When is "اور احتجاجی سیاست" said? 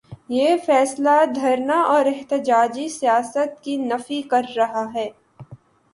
1.83-3.63